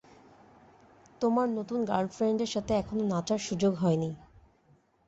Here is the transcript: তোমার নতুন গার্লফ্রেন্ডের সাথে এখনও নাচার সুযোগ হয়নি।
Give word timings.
তোমার 1.21 1.47
নতুন 1.49 1.79
গার্লফ্রেন্ডের 1.85 2.47
সাথে 2.47 2.71
এখনও 2.73 3.03
নাচার 3.05 3.39
সুযোগ 3.39 3.73
হয়নি। 3.75 4.09